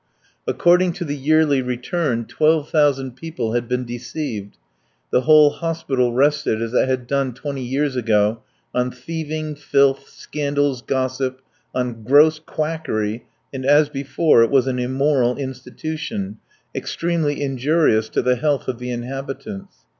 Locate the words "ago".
7.95-8.41